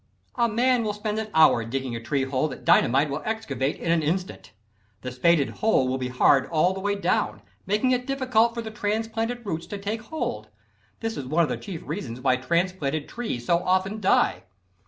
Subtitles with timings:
[0.33, 3.91] A man will spend an hour digging a tree hole that dynamite will excavate in
[3.91, 4.51] an instant.
[5.01, 8.71] The spaded hole will be hard all the way down, making it difficult for the
[8.71, 10.47] transplanted roots to take hold.
[11.01, 14.45] This is one of the chief reasons why transplanted trees so often die.